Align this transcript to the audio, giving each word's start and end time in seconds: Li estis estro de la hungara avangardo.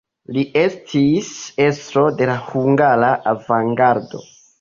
Li 0.35 0.43
estis 0.59 1.27
estro 1.65 2.05
de 2.21 2.29
la 2.31 2.37
hungara 2.47 3.11
avangardo. 3.33 4.23